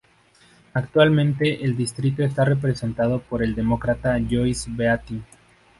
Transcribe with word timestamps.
Actualmente 0.73 1.63
el 1.63 1.77
distrito 1.77 2.23
está 2.23 2.43
representado 2.43 3.19
por 3.21 3.43
el 3.43 3.53
Demócrata 3.53 4.17
Joyce 4.27 4.71
Beatty. 4.73 5.21